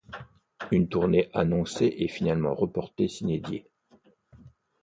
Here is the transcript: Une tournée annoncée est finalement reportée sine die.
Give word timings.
Une 0.71 0.89
tournée 0.89 1.29
annoncée 1.31 1.85
est 1.99 2.07
finalement 2.07 2.55
reportée 2.55 3.07
sine 3.07 3.39
die. 3.39 3.67